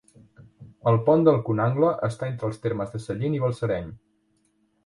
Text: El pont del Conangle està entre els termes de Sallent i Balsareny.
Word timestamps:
El 0.91 0.97
pont 1.09 1.25
del 1.27 1.37
Conangle 1.49 1.91
està 2.09 2.31
entre 2.31 2.49
els 2.53 2.59
termes 2.65 2.93
de 2.97 3.03
Sallent 3.07 3.37
i 3.41 3.43
Balsareny. 3.47 3.93